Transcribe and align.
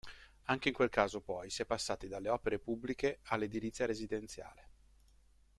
Anche 0.45 0.69
in 0.69 0.73
quel 0.73 0.89
caso 0.89 1.21
poi 1.21 1.51
si 1.51 1.61
è 1.61 1.65
passati 1.67 2.07
dalle 2.07 2.29
opere 2.29 2.57
pubbliche 2.57 3.19
all’edilizia 3.25 3.85
residenziale. 3.85 4.69